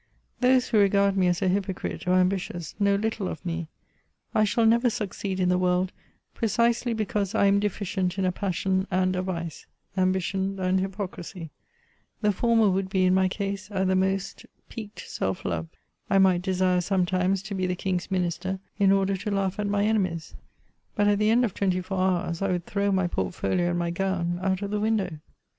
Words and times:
Those 0.39 0.69
who 0.69 0.79
regard 0.79 1.15
me 1.15 1.27
as 1.27 1.43
a 1.43 1.47
hypocrite, 1.47 2.07
or 2.07 2.15
ambi 2.15 2.31
tious, 2.37 2.73
know 2.79 2.97
Uttle 2.97 3.29
of 3.29 3.45
me. 3.45 3.67
I 4.33 4.45
shall 4.45 4.65
never 4.65 4.89
succeed 4.89 5.39
in 5.39 5.49
the 5.49 5.59
world, 5.59 5.91
precisely 6.33 6.91
because 6.95 7.35
I 7.35 7.45
am 7.45 7.59
deficient 7.59 8.17
in 8.17 8.25
a 8.25 8.31
passion 8.31 8.87
and 8.89 9.15
a 9.15 9.21
vice— 9.21 9.67
ambition 10.03 10.59
and 10.59 10.79
hypocrisy. 10.79 11.51
The 12.21 12.31
former 12.31 12.67
would 12.67 12.89
be, 12.89 13.03
in 13.05 13.13
my 13.13 13.27
case, 13.27 13.69
at 13.69 13.85
the 13.85 13.95
most 13.95 14.47
piqued 14.69 15.07
self 15.07 15.45
love. 15.45 15.67
I 16.09 16.17
might 16.17 16.41
desire 16.41 16.81
sometimes 16.81 17.43
to 17.43 17.53
be 17.53 17.67
the 17.67 17.75
King^s 17.75 18.09
minister, 18.09 18.57
in 18.79 18.91
order 18.91 19.15
to 19.17 19.29
laugh 19.29 19.59
at 19.59 19.67
my 19.67 19.85
enemies; 19.85 20.33
but 20.95 21.07
at 21.07 21.19
the 21.19 21.29
end 21.29 21.45
of 21.45 21.53
twenty 21.53 21.79
four 21.79 21.99
hours, 21.99 22.41
I 22.41 22.47
would 22.51 22.65
throw 22.65 22.91
my 22.91 23.05
portfoho 23.07 23.69
and 23.69 23.77
my 23.77 23.91
gown 23.91 24.39
out 24.41 24.63
of 24.63 24.71
the 24.71 24.79
window. 24.79 25.19